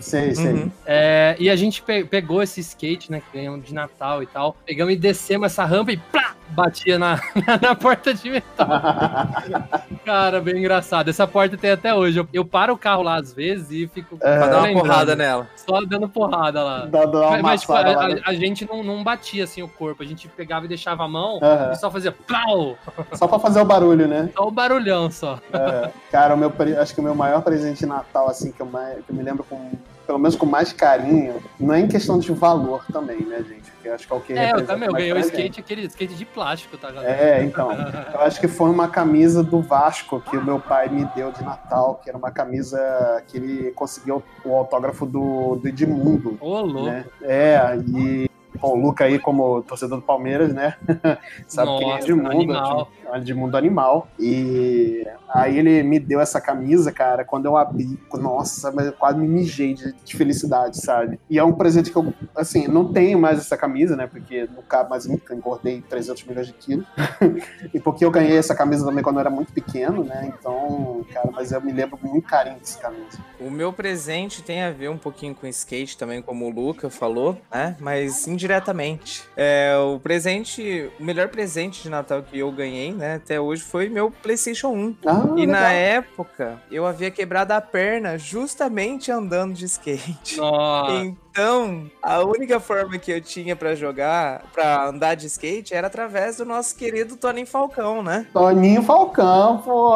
[0.00, 0.32] sei.
[0.32, 0.70] Uhum.
[0.84, 4.56] É, e a gente pe- pegou esse skate, né, que ganhamos de Natal e tal.
[4.66, 7.20] Pegamos e descemos essa rampa e plá, batia na,
[7.62, 8.68] na, porta de metal.
[10.04, 11.08] Cara, bem engraçado.
[11.08, 12.18] Essa porta tem até hoje.
[12.18, 14.16] Eu, eu paro o carro lá às vezes e fico.
[14.20, 14.38] É.
[14.38, 15.46] Pra dar uma porrada nela.
[15.56, 16.86] Só dando porrada lá.
[16.86, 18.20] Dá, dá uma Mas, mas, tipo, amassada a, lá, né?
[18.24, 21.08] a- a gente não, não batia assim o corpo, a gente pegava e deixava a
[21.08, 21.72] mão Aham.
[21.72, 22.76] e só fazia plau!
[23.12, 24.30] Só pra fazer o barulho, né?
[24.36, 25.38] Só o barulhão só.
[25.52, 25.90] É.
[26.10, 28.96] Cara, o meu, acho que o meu maior presente de Natal, assim, que eu, mais-
[29.04, 29.72] que eu me lembro com,
[30.06, 33.57] pelo menos com mais carinho, não é em questão de valor também, né, gente?
[33.88, 36.14] Eu acho que é o que É, eu também, eu ganhei o skate, aquele skate
[36.14, 37.12] de plástico, tá, galera?
[37.12, 37.70] É, então.
[38.12, 41.42] Eu acho que foi uma camisa do Vasco que o meu pai me deu de
[41.42, 42.78] Natal, que era uma camisa
[43.26, 46.36] que ele conseguiu o autógrafo do, do Edmundo.
[46.40, 46.90] Ô, louco.
[46.90, 47.04] né?
[47.22, 48.28] É, e
[48.60, 50.76] pô, o Luca aí, como torcedor do Palmeiras, né?
[51.46, 52.90] Sabe quem é Nossa, Edmundo, animal.
[53.10, 54.08] Um Edmundo animal.
[54.18, 59.18] E aí ele me deu essa camisa, cara, quando eu abri, nossa, mas eu quase
[59.18, 61.18] me mijei de, de felicidade, sabe?
[61.28, 64.06] E é um presente que eu, assim, não tenho mais essa camisa, né?
[64.06, 66.86] Porque não cabe mais porque eu engordei 300 milhões de quilos.
[67.72, 70.32] e porque eu ganhei essa camisa também quando eu era muito pequeno, né?
[70.38, 73.18] Então, cara, mas eu me lembro com muito carinho dessa camisa.
[73.40, 77.38] O meu presente tem a ver um pouquinho com skate também, como o Luca falou,
[77.50, 77.76] né?
[77.80, 79.24] Mas indiretamente.
[79.36, 83.88] É, o presente, o melhor presente de Natal que eu ganhei, né, até hoje foi
[83.88, 84.96] meu PlayStation 1.
[85.06, 85.72] Ah, e na legal.
[85.72, 90.36] época, eu havia quebrado a perna justamente andando de skate.
[90.36, 90.92] Nossa.
[91.30, 96.38] Então, a única forma que eu tinha pra jogar, pra andar de skate, era através
[96.38, 98.26] do nosso querido Tony Falcão, né?
[98.32, 99.92] Toninho Falcão, pô.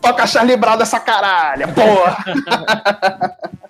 [0.00, 2.24] Toca Charlie Brown dessa caralho, porra.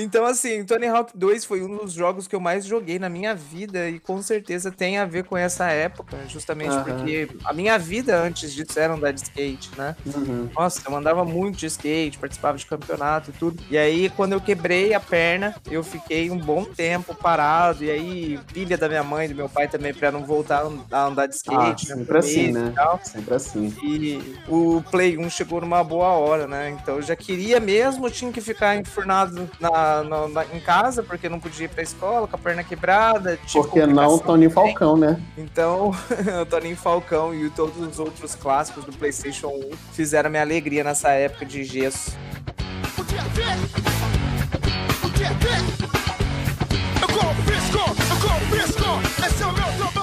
[0.00, 3.34] Então, assim, Tony Hawk 2 foi um dos jogos que eu mais joguei na minha
[3.34, 6.84] vida e com certeza tem a ver com essa época, justamente Aham.
[6.84, 9.96] porque a minha vida antes disso era andar de skate, né?
[10.06, 10.48] Uhum.
[10.56, 13.60] Nossa, eu andava muito de skate, participava de campeonato e tudo.
[13.68, 17.82] E aí, quando eu quebrei a perna, eu fiquei um bom tempo parado.
[17.82, 21.04] E aí, filha da minha mãe e do meu pai também, pra não voltar a
[21.06, 21.36] andar de Ah,
[21.74, 21.88] skate.
[21.88, 22.74] né, sempre assim, né?
[23.02, 23.74] Sempre assim.
[23.82, 26.70] E o Play 1 chegou numa boa hora, né?
[26.70, 31.28] Então eu já queria mesmo, tinha que ficar enfurnado na, na- na- em casa, porque
[31.28, 33.38] não podia ir pra escola, com a perna quebrada.
[33.46, 34.50] tive Por que não o Toninho.
[34.50, 35.20] Falcão, né?
[35.36, 35.90] Então,
[36.42, 41.10] o Toninho Falcão e todos os outros clássicos do PlayStation 1 fizeram minha alegria nessa
[41.10, 42.12] época de gesso.
[42.96, 43.56] Podia ver,
[45.00, 45.58] podia ver.
[47.00, 49.26] Eu confisco, eu confisco.
[49.26, 49.97] Esse é o meu trabalho,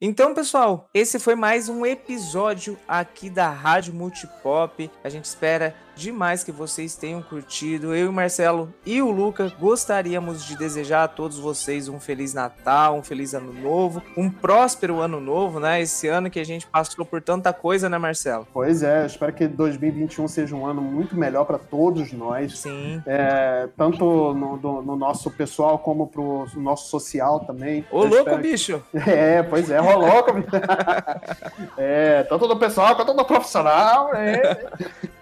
[0.00, 4.88] Então, pessoal, esse foi mais um episódio aqui da Rádio Multipop.
[5.02, 7.94] A gente espera demais que vocês tenham curtido.
[7.94, 12.32] Eu e o Marcelo e o Luca gostaríamos de desejar a todos vocês um feliz
[12.32, 15.80] Natal, um feliz ano novo, um próspero ano novo, né?
[15.82, 18.46] Esse ano que a gente passou por tanta coisa, né, Marcelo?
[18.54, 22.60] Pois é, espero que 2021 seja um ano muito melhor para todos nós.
[22.60, 23.02] Sim.
[23.04, 27.84] É, tanto no, no- no nosso pessoal como pro nosso social também.
[27.90, 28.82] Ô, Eu louco, espero que- bicho!
[29.06, 30.22] É, pois é, rolou.
[30.22, 30.44] como-
[31.76, 34.14] é, tanto do pessoal quanto do profissional.
[34.14, 34.66] é.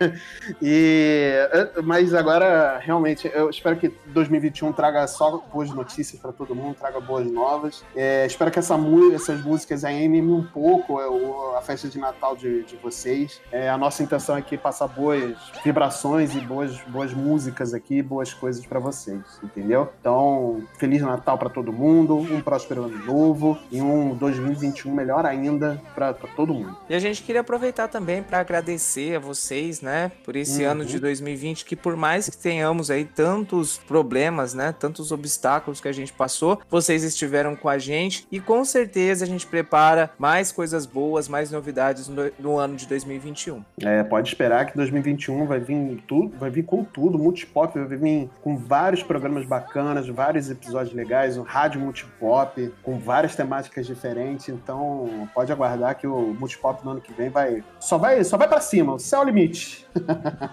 [0.69, 6.57] E, é, mas agora, realmente, eu espero que 2021 traga só boas notícias para todo
[6.57, 7.85] mundo, traga boas novas.
[7.95, 8.77] É, espero que essa,
[9.15, 13.41] essas músicas animem um pouco o- a festa de Natal de, de vocês.
[13.53, 18.35] É, a nossa intenção aqui é passar boas vibrações e boas, boas músicas aqui, boas
[18.35, 19.89] coisas para vocês, entendeu?
[20.01, 25.81] Então, Feliz Natal para todo mundo, um próspero ano novo e um 2021 melhor ainda
[25.95, 26.77] para todo mundo.
[26.89, 30.71] E a gente queria aproveitar também para agradecer a vocês, né, por esse Uhum.
[30.71, 35.89] ano de 2020, que por mais que tenhamos aí tantos problemas, né, tantos obstáculos que
[35.89, 40.53] a gente passou, vocês estiveram com a gente e com certeza a gente prepara mais
[40.53, 43.65] coisas boas, mais novidades no, no ano de 2021.
[43.83, 48.31] É, pode esperar que 2021 vai vir tudo, vai vir com tudo, multipop, vai vir
[48.43, 54.49] com vários programas bacanas, vários episódios legais, um rádio multipop, com várias temáticas diferentes.
[54.49, 58.49] Então, pode aguardar que o multipop no ano que vem vai só vai, só vai
[58.49, 59.86] para cima, o céu é o limite.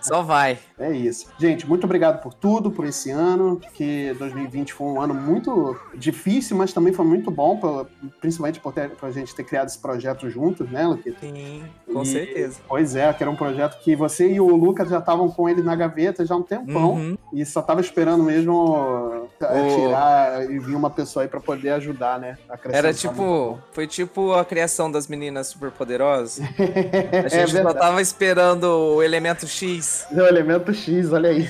[0.01, 0.57] Só vai.
[0.77, 1.27] É isso.
[1.37, 6.57] Gente, muito obrigado por tudo, por esse ano, que 2020 foi um ano muito difícil,
[6.57, 7.85] mas também foi muito bom, pra,
[8.19, 11.19] principalmente por, ter, por a gente ter criado esse projeto juntos, né, Luquita?
[11.19, 12.59] Sim, com e, certeza.
[12.67, 15.61] Pois é, que era um projeto que você e o Lucas já estavam com ele
[15.61, 17.17] na gaveta já há um tempão, uhum.
[17.31, 22.19] e só tava esperando mesmo eh, tirar e vir uma pessoa aí pra poder ajudar,
[22.19, 22.37] né?
[22.69, 26.39] Era tipo, foi tipo a criação das meninas superpoderosas.
[27.25, 30.07] a gente é só tava esperando o elemento elemento X.
[30.11, 31.47] É elemento X, olha aí.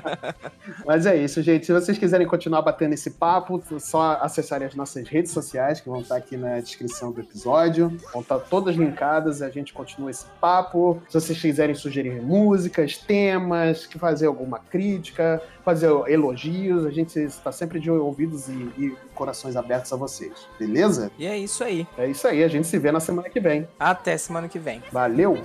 [0.86, 1.66] Mas é isso, gente.
[1.66, 6.00] Se vocês quiserem continuar batendo esse papo, só acessarem as nossas redes sociais, que vão
[6.00, 7.96] estar aqui na descrição do episódio.
[8.12, 11.02] Vão estar todas linkadas, a gente continua esse papo.
[11.08, 17.80] Se vocês quiserem sugerir músicas, temas, fazer alguma crítica, fazer elogios, a gente está sempre
[17.80, 20.46] de ouvidos e, e corações abertos a vocês.
[20.58, 21.10] Beleza?
[21.18, 21.86] E é isso aí.
[21.96, 23.66] É isso aí, a gente se vê na semana que vem.
[23.78, 24.82] Até semana que vem.
[24.92, 25.42] Valeu!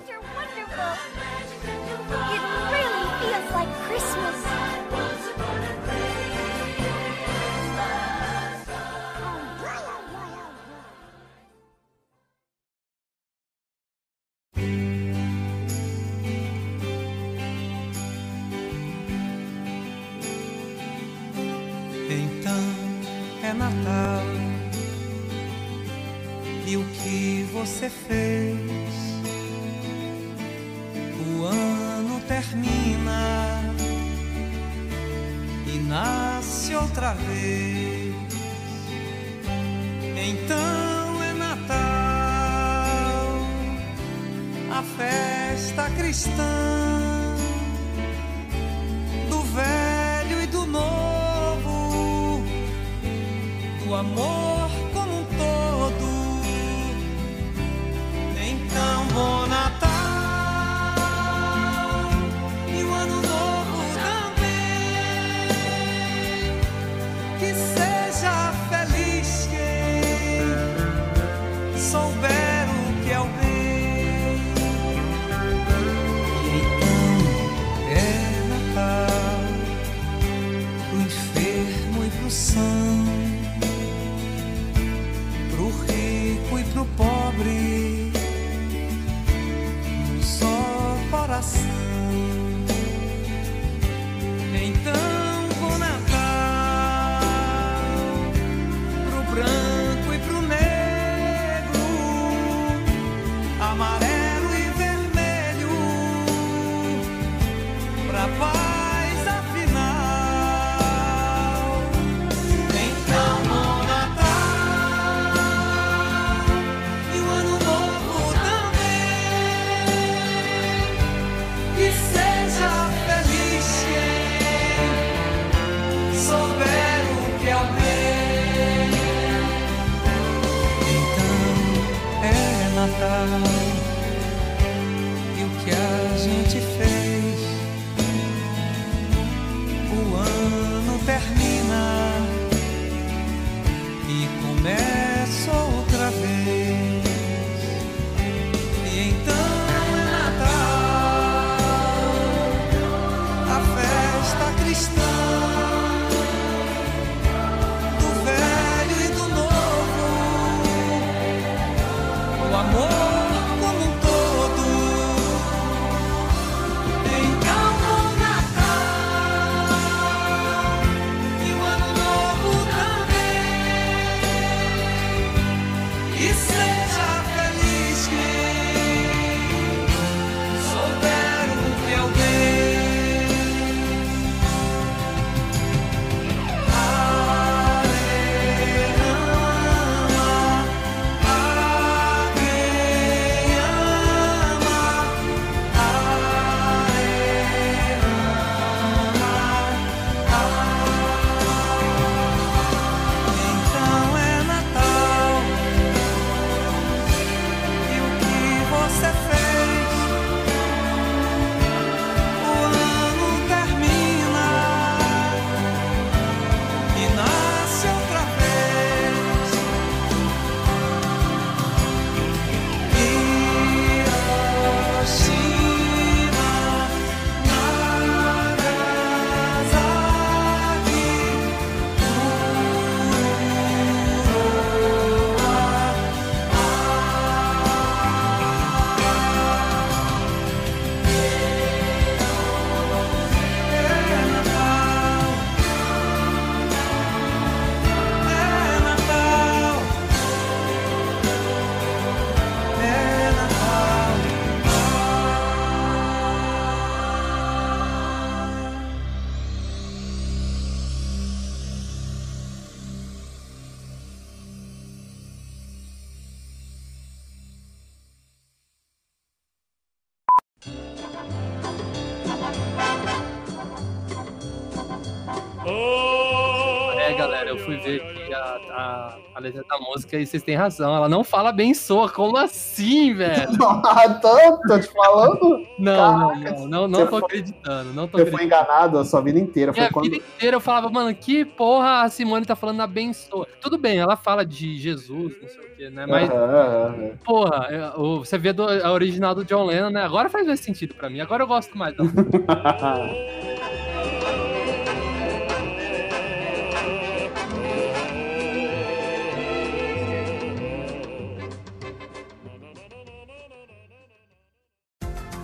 [279.56, 280.96] A, a da música e vocês têm razão.
[280.96, 282.10] Ela não fala bem soa.
[282.10, 283.50] Como assim, velho?
[284.22, 285.66] tô, tô te falando.
[285.78, 287.94] Não, Caraca, não, não, não, tô foi- acreditando.
[287.94, 288.44] Não tô Você foi acreditando.
[288.44, 289.74] enganado a sua vida inteira.
[289.74, 290.06] Foi Minha quando...
[290.06, 293.48] vida inteira eu falava, mano, que porra a Simone tá falando abençoa.
[293.62, 296.06] Tudo bem, ela fala de Jesus, não sei o quê, né?
[296.06, 297.12] Mas, aham.
[297.24, 300.04] porra, é, você vê do, a original do John Lennon, né?
[300.04, 301.20] Agora faz mais sentido pra mim.
[301.20, 301.96] Agora eu gosto mais.
[301.96, 302.04] da